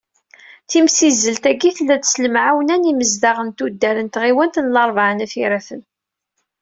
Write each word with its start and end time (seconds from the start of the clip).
Timsizzelt-agi, 0.69 1.69
tella-d 1.77 2.03
s 2.11 2.13
lemɛawna 2.23 2.75
n 2.77 2.87
yimezdaɣ 2.89 3.37
n 3.47 3.49
tuddar 3.57 3.97
n 4.01 4.07
tɣiwant 4.13 4.59
n 4.63 4.71
Larebɛa 4.75 5.11
n 5.13 5.23
At 5.25 5.33
Yiraten. 5.39 5.81